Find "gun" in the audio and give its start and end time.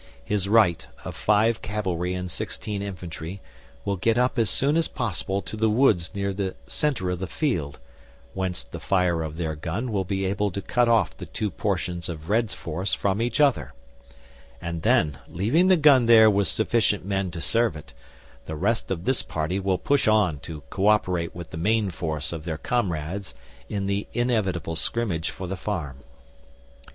9.55-9.91, 15.77-16.07